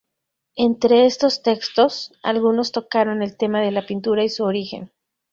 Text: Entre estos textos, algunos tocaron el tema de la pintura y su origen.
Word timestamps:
Entre 0.55 1.05
estos 1.05 1.43
textos, 1.43 2.11
algunos 2.23 2.71
tocaron 2.71 3.21
el 3.21 3.37
tema 3.37 3.61
de 3.61 3.69
la 3.69 3.85
pintura 3.85 4.23
y 4.23 4.29
su 4.29 4.43
origen. 4.43 4.91